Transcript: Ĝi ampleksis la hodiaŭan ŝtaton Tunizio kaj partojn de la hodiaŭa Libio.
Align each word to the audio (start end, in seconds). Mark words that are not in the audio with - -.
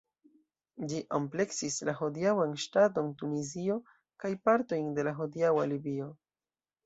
Ĝi 0.91 1.01
ampleksis 1.17 1.75
la 1.89 1.93
hodiaŭan 1.99 2.55
ŝtaton 2.63 3.11
Tunizio 3.19 3.77
kaj 4.23 4.33
partojn 4.49 4.87
de 4.99 5.05
la 5.09 5.13
hodiaŭa 5.19 5.69
Libio. 5.75 6.09